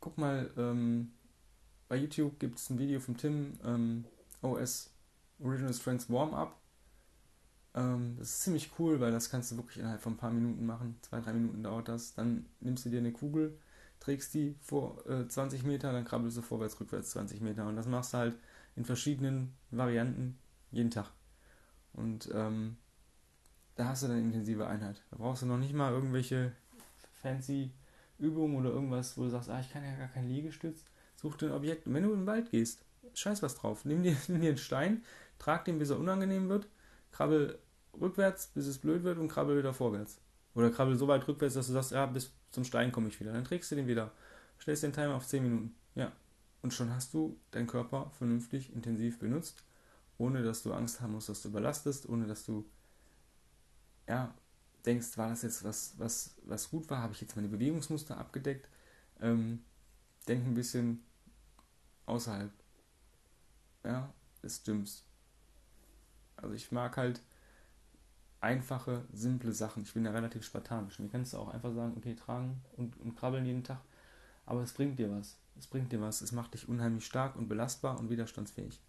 Guck 0.00 0.18
mal, 0.18 0.50
ähm, 0.56 1.12
bei 1.88 1.96
YouTube 1.96 2.38
gibt 2.40 2.58
es 2.58 2.70
ein 2.70 2.78
Video 2.78 2.98
von 2.98 3.16
Tim, 3.16 3.58
ähm, 3.64 4.04
OS 4.40 4.90
Original 5.40 5.74
Strengths 5.74 6.10
Warm-Up. 6.10 6.56
Ähm, 7.74 8.16
das 8.18 8.30
ist 8.30 8.42
ziemlich 8.42 8.70
cool, 8.78 9.00
weil 9.00 9.12
das 9.12 9.30
kannst 9.30 9.50
du 9.50 9.56
wirklich 9.56 9.78
innerhalb 9.78 10.00
von 10.00 10.14
ein 10.14 10.18
paar 10.18 10.30
Minuten 10.30 10.66
machen. 10.66 10.98
Zwei, 11.02 11.20
drei 11.20 11.32
Minuten 11.32 11.62
dauert 11.62 11.88
das. 11.88 12.14
Dann 12.14 12.46
nimmst 12.60 12.84
du 12.84 12.90
dir 12.90 12.98
eine 12.98 13.12
Kugel, 13.12 13.58
trägst 14.00 14.34
die 14.34 14.56
vor 14.60 15.06
äh, 15.08 15.26
20 15.26 15.64
Meter, 15.64 15.92
dann 15.92 16.04
krabbelst 16.04 16.36
du 16.36 16.42
vorwärts, 16.42 16.78
rückwärts 16.80 17.10
20 17.10 17.40
Meter. 17.40 17.66
Und 17.66 17.76
das 17.76 17.86
machst 17.86 18.12
du 18.12 18.18
halt 18.18 18.36
in 18.76 18.84
verschiedenen 18.84 19.54
Varianten 19.70 20.38
jeden 20.70 20.90
Tag. 20.90 21.10
Und 21.92 22.30
ähm, 22.34 22.76
da 23.76 23.88
hast 23.88 24.02
du 24.02 24.08
dann 24.08 24.18
intensive 24.18 24.66
Einheit. 24.66 25.02
Da 25.10 25.16
brauchst 25.16 25.42
du 25.42 25.46
noch 25.46 25.58
nicht 25.58 25.74
mal 25.74 25.92
irgendwelche 25.92 26.52
fancy 27.22 27.70
Übungen 28.18 28.56
oder 28.56 28.70
irgendwas, 28.70 29.16
wo 29.16 29.24
du 29.24 29.30
sagst, 29.30 29.50
ah, 29.50 29.60
ich 29.60 29.72
kann 29.72 29.84
ja 29.84 29.94
gar 29.96 30.08
kein 30.08 30.28
Liegestütz. 30.28 30.84
Such 31.16 31.36
dir 31.36 31.46
ein 31.46 31.52
Objekt. 31.52 31.86
Und 31.86 31.94
wenn 31.94 32.04
du 32.04 32.12
in 32.12 32.20
den 32.20 32.26
Wald 32.26 32.50
gehst, 32.50 32.84
scheiß 33.14 33.42
was 33.42 33.56
drauf. 33.56 33.84
Nimm 33.84 34.02
dir, 34.02 34.16
nimm 34.28 34.40
dir 34.40 34.50
einen 34.50 34.58
Stein, 34.58 35.02
trag 35.38 35.64
den, 35.64 35.78
bis 35.78 35.90
er 35.90 35.98
unangenehm 35.98 36.48
wird, 36.48 36.68
krabbel 37.12 37.58
rückwärts, 38.00 38.48
bis 38.48 38.66
es 38.66 38.78
blöd 38.78 39.04
wird 39.04 39.18
und 39.18 39.28
krabbel 39.28 39.58
wieder 39.58 39.72
vorwärts. 39.72 40.18
Oder 40.54 40.70
krabbel 40.70 40.96
so 40.96 41.08
weit 41.08 41.26
rückwärts, 41.28 41.54
dass 41.54 41.66
du 41.66 41.72
sagst, 41.72 41.92
ja, 41.92 42.06
bis 42.06 42.32
zum 42.50 42.64
Stein 42.64 42.92
komme 42.92 43.08
ich 43.08 43.20
wieder. 43.20 43.32
Dann 43.32 43.44
trägst 43.44 43.70
du 43.70 43.76
den 43.76 43.86
wieder. 43.86 44.12
Stellst 44.60 44.82
den 44.82 44.92
Timer 44.92 45.14
auf 45.14 45.26
10 45.26 45.42
Minuten. 45.42 45.74
Ja. 45.94 46.12
Und 46.62 46.72
schon 46.72 46.94
hast 46.94 47.14
du 47.14 47.38
deinen 47.50 47.66
Körper 47.66 48.10
vernünftig, 48.18 48.72
intensiv 48.72 49.18
benutzt, 49.18 49.64
ohne 50.18 50.42
dass 50.42 50.62
du 50.62 50.72
Angst 50.72 51.00
haben 51.00 51.12
musst, 51.12 51.28
dass 51.28 51.42
du 51.42 51.48
überlastest, 51.48 52.08
ohne 52.08 52.26
dass 52.26 52.44
du, 52.44 52.64
ja, 54.08 54.34
denkst, 54.86 55.16
war 55.18 55.28
das 55.28 55.42
jetzt 55.42 55.64
was, 55.64 55.94
was, 55.98 56.36
was 56.44 56.70
gut 56.70 56.88
war? 56.90 56.98
Habe 56.98 57.14
ich 57.14 57.20
jetzt 57.20 57.34
meine 57.34 57.48
Bewegungsmuster 57.48 58.16
abgedeckt? 58.16 58.68
Ähm, 59.20 59.64
denk 60.28 60.46
ein 60.46 60.54
bisschen 60.54 61.02
außerhalb 62.06 62.52
ja, 63.84 64.12
des 64.42 64.62
Gyms. 64.62 65.04
Also 66.42 66.54
ich 66.54 66.70
mag 66.72 66.96
halt 66.96 67.20
einfache, 68.40 69.04
simple 69.12 69.52
Sachen. 69.52 69.84
Ich 69.84 69.94
bin 69.94 70.04
ja 70.04 70.10
relativ 70.10 70.44
spartanisch. 70.44 70.98
Mir 70.98 71.08
kannst 71.08 71.32
du 71.32 71.38
auch 71.38 71.48
einfach 71.48 71.72
sagen, 71.72 71.94
okay, 71.96 72.14
tragen 72.14 72.60
und, 72.76 72.98
und 73.00 73.16
krabbeln 73.16 73.46
jeden 73.46 73.64
Tag. 73.64 73.80
Aber 74.44 74.62
es 74.62 74.72
bringt 74.72 74.98
dir 74.98 75.10
was. 75.10 75.38
Es 75.58 75.66
bringt 75.66 75.92
dir 75.92 76.00
was. 76.00 76.20
Es 76.20 76.32
macht 76.32 76.54
dich 76.54 76.68
unheimlich 76.68 77.06
stark 77.06 77.36
und 77.36 77.48
belastbar 77.48 77.98
und 77.98 78.10
widerstandsfähig. 78.10 78.80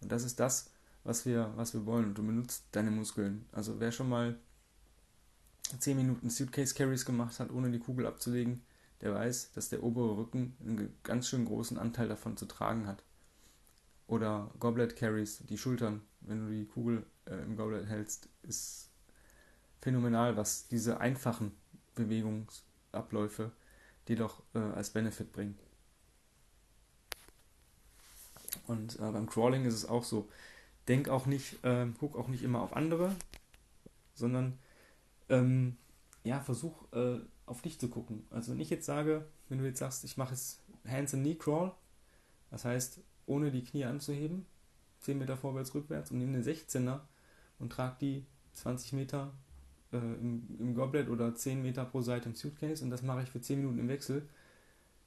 Und 0.00 0.10
das 0.10 0.24
ist 0.24 0.40
das, 0.40 0.70
was 1.04 1.24
wir, 1.24 1.52
was 1.56 1.74
wir 1.74 1.86
wollen. 1.86 2.06
Und 2.06 2.18
du 2.18 2.26
benutzt 2.26 2.64
deine 2.72 2.90
Muskeln. 2.90 3.46
Also 3.52 3.78
wer 3.78 3.92
schon 3.92 4.08
mal 4.08 4.36
10 5.78 5.96
Minuten 5.96 6.28
Suitcase 6.28 6.74
Carries 6.74 7.04
gemacht 7.04 7.38
hat, 7.38 7.50
ohne 7.50 7.70
die 7.70 7.78
Kugel 7.78 8.06
abzulegen, 8.06 8.62
der 9.00 9.14
weiß, 9.14 9.52
dass 9.52 9.68
der 9.68 9.82
obere 9.82 10.16
Rücken 10.16 10.56
einen 10.60 10.94
ganz 11.02 11.28
schön 11.28 11.44
großen 11.44 11.78
Anteil 11.78 12.08
davon 12.08 12.36
zu 12.36 12.46
tragen 12.46 12.86
hat. 12.86 13.02
Oder 14.08 14.50
Goblet 14.58 14.96
Carries, 14.96 15.38
die 15.48 15.58
Schultern, 15.58 16.02
wenn 16.26 16.46
du 16.46 16.52
die 16.52 16.66
Kugel 16.66 17.04
äh, 17.26 17.34
im 17.42 17.56
Goblet 17.56 17.86
hältst, 17.86 18.28
ist 18.42 18.90
phänomenal, 19.80 20.36
was 20.36 20.68
diese 20.68 21.00
einfachen 21.00 21.52
Bewegungsabläufe 21.94 23.52
dir 24.08 24.16
doch 24.16 24.42
äh, 24.54 24.58
als 24.58 24.90
Benefit 24.90 25.32
bringen. 25.32 25.58
Und 28.66 28.96
äh, 28.96 29.10
beim 29.10 29.28
Crawling 29.28 29.64
ist 29.64 29.74
es 29.74 29.86
auch 29.86 30.04
so. 30.04 30.28
Denk 30.88 31.08
auch 31.08 31.26
nicht, 31.26 31.64
äh, 31.64 31.86
guck 31.98 32.16
auch 32.16 32.28
nicht 32.28 32.42
immer 32.42 32.60
auf 32.60 32.74
andere, 32.74 33.14
sondern 34.14 34.58
ähm, 35.28 35.76
ja, 36.24 36.40
versuch 36.40 36.92
äh, 36.92 37.20
auf 37.46 37.62
dich 37.62 37.78
zu 37.78 37.88
gucken. 37.88 38.26
Also 38.30 38.52
wenn 38.52 38.60
ich 38.60 38.70
jetzt 38.70 38.86
sage, 38.86 39.26
wenn 39.48 39.58
du 39.58 39.64
jetzt 39.64 39.78
sagst, 39.78 40.04
ich 40.04 40.16
mache 40.16 40.32
jetzt 40.32 40.60
Hands 40.86 41.12
and 41.14 41.22
Knee 41.22 41.36
Crawl, 41.36 41.72
das 42.50 42.64
heißt, 42.64 43.00
ohne 43.26 43.50
die 43.50 43.64
Knie 43.64 43.84
anzuheben, 43.84 44.46
10 45.02 45.18
Meter 45.18 45.36
vorwärts, 45.36 45.74
rückwärts 45.74 46.10
und 46.10 46.18
nehme 46.18 46.34
eine 46.34 46.44
16er 46.44 47.00
und 47.58 47.70
trage 47.70 47.96
die 48.00 48.26
20 48.54 48.92
Meter 48.94 49.32
äh, 49.92 49.96
im, 49.96 50.46
im 50.58 50.74
Goblet 50.74 51.08
oder 51.08 51.34
10 51.34 51.62
Meter 51.62 51.84
pro 51.84 52.00
Seite 52.00 52.28
im 52.28 52.34
Suitcase 52.34 52.84
und 52.84 52.90
das 52.90 53.02
mache 53.02 53.22
ich 53.22 53.30
für 53.30 53.40
10 53.40 53.60
Minuten 53.60 53.78
im 53.78 53.88
Wechsel. 53.88 54.28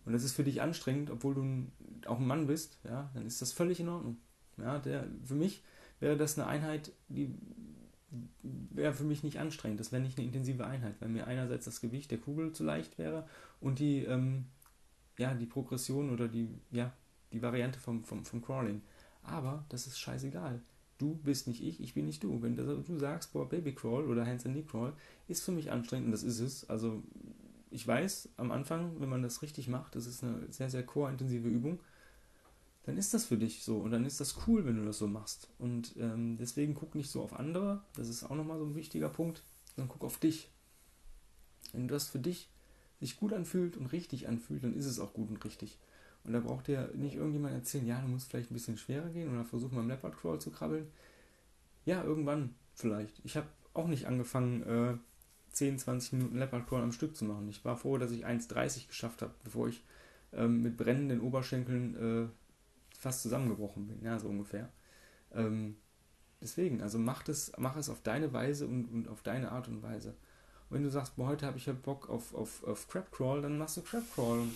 Und 0.06 0.14
das 0.14 0.24
ist 0.24 0.34
für 0.34 0.44
dich 0.44 0.62
anstrengend, 0.62 1.10
obwohl 1.10 1.34
du 1.34 1.42
ein, 1.42 1.72
auch 2.06 2.20
ein 2.20 2.28
Mann 2.28 2.46
bist, 2.46 2.78
ja, 2.84 3.10
dann 3.16 3.26
ist 3.26 3.42
das 3.42 3.52
völlig 3.52 3.80
in 3.80 3.90
Ordnung. 3.90 4.18
Ja, 4.58 4.78
der, 4.78 5.08
für 5.24 5.34
mich 5.34 5.64
wäre 6.00 6.16
das 6.16 6.38
eine 6.38 6.48
Einheit, 6.48 6.92
die 7.10 7.34
wäre 8.42 8.94
für 8.94 9.04
mich 9.04 9.24
nicht 9.24 9.40
anstrengend. 9.40 9.80
Das 9.80 9.92
wäre 9.92 10.02
nicht 10.02 10.18
eine 10.18 10.28
intensive 10.28 10.66
Einheit, 10.66 10.96
weil 11.00 11.10
mir 11.10 11.28
einerseits 11.28 11.66
das 11.66 11.82
Gewicht 11.82 12.12
der 12.12 12.20
Kugel 12.20 12.52
zu 12.54 12.64
leicht 12.64 12.98
wäre 12.98 13.28
und 13.60 13.80
die, 13.80 14.04
ähm, 14.04 14.46
ja, 15.18 15.34
die 15.34 15.46
Progression 15.46 16.12
oder 16.12 16.28
die, 16.28 16.50
ja, 16.72 16.94
die 17.32 17.42
Variante 17.42 17.80
vom, 17.80 18.04
vom, 18.04 18.24
vom 18.24 18.42
Crawling. 18.42 18.82
Aber 19.26 19.66
das 19.70 19.88
ist 19.88 20.00
scheißegal. 20.00 20.62
Du 20.98 21.16
bist 21.16 21.48
nicht 21.48 21.62
ich, 21.62 21.82
ich 21.82 21.94
bin 21.94 22.06
nicht 22.06 22.24
du. 22.24 22.42
Wenn 22.42 22.56
du 22.56 23.00
sagst, 23.00 23.34
boah, 23.34 23.50
Baby 23.50 23.74
Crawl 23.74 24.06
oder 24.06 24.26
Hands 24.26 24.46
and 24.46 24.56
Knee 24.56 24.64
Crawl 24.64 24.94
ist 25.28 25.44
für 25.44 25.52
mich 25.52 25.72
anstrengend 25.72 26.08
und 26.08 26.12
das 26.12 26.24
ist 26.24 26.40
es. 26.40 26.70
Also 26.70 27.04
ich 27.70 27.86
weiß 27.86 28.30
am 28.38 28.52
Anfang, 28.52 29.00
wenn 29.00 29.10
man 29.10 29.22
das 29.22 29.42
richtig 29.42 29.68
macht, 29.68 29.96
das 29.96 30.06
ist 30.06 30.24
eine 30.24 30.52
sehr, 30.52 30.70
sehr 30.70 30.86
core-intensive 30.86 31.48
Übung 31.48 31.80
dann 32.86 32.98
ist 32.98 33.14
das 33.14 33.26
für 33.26 33.38
dich 33.38 33.64
so 33.64 33.78
und 33.78 33.92
dann 33.92 34.06
ist 34.06 34.20
das 34.20 34.36
cool, 34.48 34.66
wenn 34.66 34.78
du 34.78 34.86
das 34.86 35.00
so 35.00 35.08
machst. 35.08 35.50
Und 35.58 35.96
ähm, 35.98 36.38
deswegen 36.38 36.76
guck 36.76 36.94
nicht 36.94 37.10
so 37.10 37.24
auf 37.24 37.34
andere, 37.34 37.82
das 37.96 38.10
ist 38.10 38.24
auch 38.24 38.36
nochmal 38.36 38.60
so 38.60 38.66
ein 38.66 38.76
wichtiger 38.76 39.10
Punkt, 39.10 39.42
sondern 39.76 39.90
guck 39.90 40.04
auf 40.04 40.20
dich. 40.20 40.52
Wenn 41.74 41.88
das 41.88 42.08
für 42.08 42.20
dich 42.20 42.50
sich 43.00 43.18
gut 43.18 43.34
anfühlt 43.34 43.76
und 43.76 43.88
richtig 43.88 44.28
anfühlt, 44.28 44.64
dann 44.64 44.76
ist 44.76 44.86
es 44.86 45.00
auch 45.00 45.14
gut 45.14 45.30
und 45.30 45.44
richtig. 45.44 45.80
Und 46.26 46.34
da 46.34 46.40
braucht 46.40 46.68
dir 46.68 46.90
nicht 46.96 47.16
irgendjemand 47.16 47.54
erzählen, 47.54 47.88
ja, 47.88 48.02
du 48.02 48.08
musst 48.08 48.30
vielleicht 48.30 48.52
ein 48.52 48.56
bisschen 48.56 48.78
schwerer 48.78 49.10
gehen 49.10 49.32
oder 49.32 49.46
versuchen 49.46 49.76
beim 49.76 49.88
Leopard 49.88 50.18
Crawl 50.18 50.40
zu 50.40 50.52
krabbeln. 50.52 50.88
Ja, 51.86 52.04
irgendwann 52.04 52.56
vielleicht. 52.74 53.22
Ich 53.24 53.38
habe 53.38 53.48
auch 53.74 53.88
nicht 53.88 54.08
angefangen, 54.08 54.64
äh, 54.64 54.98
10, 55.52 55.80
20 55.80 56.14
Minuten 56.14 56.38
Leopard 56.38 56.68
Crawl 56.68 56.82
am 56.82 56.92
Stück 56.92 57.16
zu 57.16 57.26
machen. 57.26 57.48
Ich 57.48 57.64
war 57.64 57.78
froh, 57.78 57.98
dass 57.98 58.12
ich 58.12 58.26
1,30 58.26 58.88
geschafft 58.88 59.22
habe, 59.22 59.34
bevor 59.44 59.68
ich 59.68 59.84
ähm, 60.34 60.62
mit 60.62 60.78
brennenden 60.78 61.22
Oberschenkeln 61.22 61.96
äh, 61.96 62.28
fast 62.98 63.22
zusammengebrochen 63.22 63.88
bin, 63.88 64.04
ja, 64.04 64.20
so 64.20 64.28
ungefähr. 64.28 64.70
Ähm, 65.34 65.78
deswegen, 66.42 66.82
also 66.82 66.98
mach 66.98 67.28
es, 67.28 67.52
mach 67.58 67.78
es 67.78 67.90
auf 67.90 68.02
deine 68.02 68.34
Weise 68.34 68.68
und, 68.68 68.86
und 68.86 69.08
auf 69.08 69.22
deine 69.22 69.52
Art 69.52 69.68
und 69.68 69.82
Weise. 69.82 70.16
Wenn 70.70 70.84
du 70.84 70.90
sagst, 70.90 71.16
boah, 71.16 71.28
heute 71.28 71.46
habe 71.46 71.58
ich 71.58 71.68
ja 71.68 71.74
Bock 71.74 72.10
auf, 72.10 72.34
auf, 72.34 72.64
auf 72.66 72.88
Crab 72.88 73.12
Crawl, 73.12 73.42
dann 73.42 73.58
machst 73.58 73.78
du 73.78 73.82
Crab 73.82 74.04
Crawl. 74.14 74.40
Und, 74.40 74.56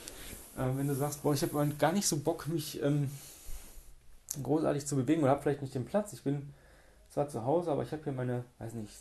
äh, 0.58 0.78
wenn 0.78 0.88
du 0.88 0.96
sagst, 0.96 1.22
boah, 1.22 1.34
ich 1.34 1.44
habe 1.44 1.68
gar 1.78 1.92
nicht 1.92 2.08
so 2.08 2.18
Bock, 2.18 2.48
mich 2.48 2.82
ähm, 2.82 3.10
großartig 4.42 4.86
zu 4.86 4.96
bewegen 4.96 5.22
oder 5.22 5.32
habe 5.32 5.42
vielleicht 5.42 5.62
nicht 5.62 5.76
den 5.76 5.86
Platz. 5.86 6.14
Ich 6.14 6.24
bin 6.24 6.54
zwar 7.10 7.30
zu 7.30 7.46
Hause, 7.46 7.72
aber 7.72 7.84
ich 7.84 7.92
habe 7.92 8.04
hier 8.04 8.14
meine, 8.14 8.44
weiß 8.58 8.74
nicht, 8.74 8.94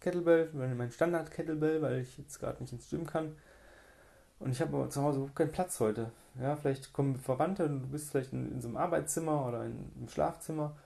Kettlebell, 0.00 0.50
mein 0.52 0.92
Standard 0.92 1.30
Kettlebell, 1.30 1.80
weil 1.82 2.00
ich 2.00 2.18
jetzt 2.18 2.38
gerade 2.38 2.62
nicht 2.62 2.72
ins 2.72 2.90
Gym 2.90 3.06
kann. 3.06 3.36
Und 4.38 4.50
ich 4.50 4.60
habe 4.60 4.76
aber 4.76 4.90
zu 4.90 5.02
Hause 5.02 5.28
keinen 5.34 5.52
Platz 5.52 5.80
heute. 5.80 6.10
Ja, 6.40 6.56
vielleicht 6.56 6.92
kommen 6.92 7.16
Verwandte 7.16 7.64
und 7.64 7.82
du 7.82 7.88
bist 7.88 8.10
vielleicht 8.10 8.32
in, 8.32 8.52
in 8.52 8.60
so 8.60 8.68
einem 8.68 8.76
Arbeitszimmer 8.76 9.46
oder 9.46 9.64
in, 9.64 9.90
im 9.98 10.08
Schlafzimmer. 10.08 10.76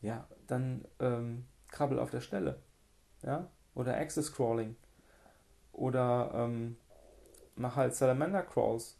Ja, 0.00 0.26
dann 0.46 0.84
ähm, 0.98 1.44
krabbel 1.68 1.98
auf 1.98 2.10
der 2.10 2.20
Stelle. 2.20 2.58
Ja, 3.22 3.48
oder 3.74 3.96
Access 3.96 4.32
Crawling. 4.32 4.76
Oder 5.76 6.30
ähm, 6.34 6.76
mach 7.54 7.76
halt 7.76 7.94
Salamander 7.94 8.42
Crawls. 8.42 8.96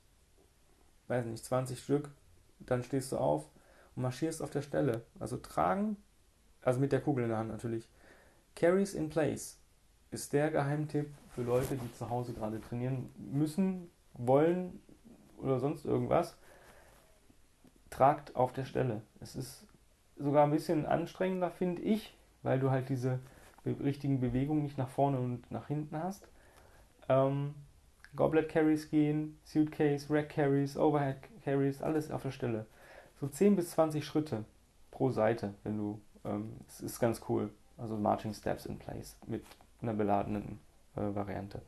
Weiß 1.09 1.25
nicht, 1.25 1.45
20 1.45 1.83
Stück. 1.83 2.11
Dann 2.61 2.83
stehst 2.83 3.12
du 3.12 3.16
auf 3.16 3.49
und 3.95 4.02
marschierst 4.02 4.42
auf 4.42 4.50
der 4.50 4.62
Stelle. 4.62 5.02
Also 5.18 5.38
tragen, 5.38 5.97
also 6.62 6.78
mit 6.78 6.92
der 6.92 7.00
Kugel 7.00 7.25
in 7.25 7.30
der 7.30 7.38
Hand 7.38 7.50
natürlich. 7.50 7.88
Carries 8.54 8.95
in 8.95 9.09
place 9.09 9.59
ist 10.11 10.33
der 10.33 10.50
Geheimtipp 10.50 11.09
für 11.35 11.42
Leute, 11.42 11.76
die 11.76 11.92
zu 11.95 12.11
Hause 12.11 12.35
gerade 12.35 12.61
trainieren 12.61 13.11
müssen, 13.16 13.90
wollen 14.14 14.80
oder 15.38 15.59
sonst 15.59 15.85
irgendwas. 15.85 16.37
Tragt 17.88 18.37
auf 18.37 18.52
der 18.52 18.64
Stelle. 18.66 19.00
Es 19.21 19.35
ist 19.35 19.66
sogar 20.18 20.45
ein 20.45 20.50
bisschen 20.50 20.85
anstrengender, 20.85 21.50
finde 21.50 21.83
ich, 21.83 22.14
weil 22.42 22.59
du 22.61 22.71
halt 22.71 22.90
diese 22.90 23.18
richtigen 23.64 24.21
Bewegungen 24.21 24.62
nicht 24.62 24.78
nach 24.78 24.88
vorne 24.88 25.18
und 25.18 25.50
nach 25.50 25.68
hinten 25.68 25.97
hast. 26.02 26.28
Ähm, 27.08 27.54
Goblet 28.14 28.48
Carries 28.48 28.90
gehen, 28.90 29.38
Suitcase, 29.44 30.06
Rack 30.08 30.30
Carries, 30.30 30.76
Overhead 30.76 31.16
Carries, 31.44 31.82
alles 31.82 32.10
auf 32.10 32.22
der 32.22 32.30
Stelle. 32.30 32.66
So 33.20 33.28
10 33.28 33.56
bis 33.56 33.70
20 33.70 34.04
Schritte 34.04 34.44
pro 34.90 35.10
Seite, 35.10 35.54
wenn 35.62 35.76
du, 35.76 36.00
ähm, 36.25 36.52
es 36.66 36.80
ist 36.80 37.00
ganz 37.00 37.20
cool. 37.28 37.50
Also 37.78 37.96
Marching 37.96 38.32
Steps 38.32 38.66
in 38.66 38.78
Place 38.78 39.16
mit 39.26 39.44
einer 39.82 39.92
beladenen 39.92 40.58
äh, 40.96 41.14
Variante. 41.14 41.60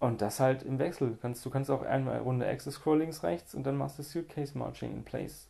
Und 0.00 0.22
das 0.22 0.38
halt 0.38 0.62
im 0.62 0.78
Wechsel. 0.78 1.10
Du 1.10 1.16
kannst, 1.16 1.44
du 1.44 1.50
kannst 1.50 1.70
auch 1.70 1.82
einmal 1.82 2.18
Runde 2.18 2.46
Access 2.46 2.74
Scroll 2.74 3.00
links, 3.00 3.24
rechts 3.24 3.54
und 3.54 3.64
dann 3.64 3.76
machst 3.76 3.98
du 3.98 4.04
Suitcase 4.04 4.56
Marching 4.56 4.92
in 4.92 5.04
Place. 5.04 5.48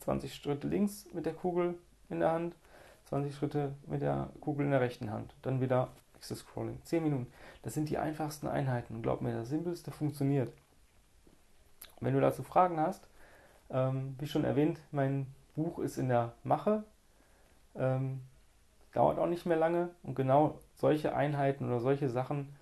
20 0.00 0.34
Schritte 0.34 0.66
links 0.66 1.06
mit 1.12 1.26
der 1.26 1.34
Kugel 1.34 1.74
in 2.08 2.20
der 2.20 2.32
Hand, 2.32 2.54
20 3.06 3.34
Schritte 3.34 3.74
mit 3.86 4.00
der 4.00 4.30
Kugel 4.40 4.64
in 4.64 4.70
der 4.70 4.80
rechten 4.80 5.10
Hand. 5.10 5.34
Dann 5.42 5.60
wieder 5.60 5.88
Access 6.18 6.40
Scrolling. 6.40 6.82
10 6.82 7.02
Minuten. 7.02 7.32
Das 7.62 7.74
sind 7.74 7.88
die 7.88 7.98
einfachsten 7.98 8.48
Einheiten. 8.48 9.02
Glaub 9.02 9.22
mir, 9.22 9.32
das 9.32 9.48
simpelste 9.48 9.90
funktioniert. 9.90 10.52
wenn 12.00 12.14
du 12.14 12.20
dazu 12.20 12.42
Fragen 12.42 12.78
hast, 12.78 13.08
ähm, 13.70 14.14
wie 14.18 14.26
schon 14.26 14.44
erwähnt, 14.44 14.80
mein 14.92 15.26
Buch 15.56 15.78
ist 15.78 15.96
in 15.98 16.08
der 16.08 16.32
Mache. 16.44 16.84
Ähm, 17.74 18.20
dauert 18.92 19.18
auch 19.18 19.26
nicht 19.26 19.46
mehr 19.46 19.56
lange. 19.56 19.90
Und 20.02 20.14
genau 20.14 20.58
solche 20.74 21.14
Einheiten 21.14 21.66
oder 21.66 21.80
solche 21.80 22.08
Sachen 22.08 22.54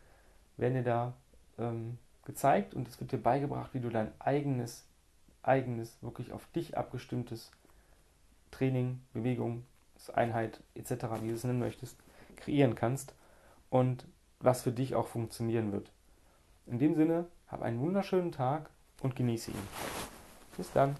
werden 0.56 0.75
dir 0.75 0.82
da 0.82 1.14
ähm, 1.58 1.98
gezeigt 2.25 2.75
und 2.75 2.88
es 2.88 2.98
wird 3.00 3.12
dir 3.12 3.22
beigebracht, 3.22 3.72
wie 3.75 3.80
du 3.80 3.88
dein 3.88 4.12
eigenes, 4.18 4.86
eigenes, 5.42 6.02
wirklich 6.02 6.32
auf 6.32 6.46
dich 6.52 6.76
abgestimmtes 6.76 7.52
Training, 8.50 9.00
Bewegung, 9.12 9.64
Einheit 10.12 10.60
etc., 10.75 10.90
wie 11.20 11.28
du 11.28 11.34
es 11.34 11.44
nennen 11.44 11.58
möchtest, 11.58 11.98
kreieren 12.36 12.75
kannst 12.75 13.14
und 13.76 14.06
was 14.40 14.62
für 14.62 14.73
dich 14.73 14.95
auch 14.95 15.06
funktionieren 15.06 15.73
wird. 15.73 15.90
In 16.66 16.78
dem 16.78 16.95
Sinne, 16.95 17.26
hab 17.49 17.62
einen 17.62 17.80
wunderschönen 17.80 18.33
Tag 18.33 18.71
und 19.02 19.14
genieße 19.14 19.50
ihn. 19.50 19.68
Bis 20.56 20.73
dann. 20.73 20.97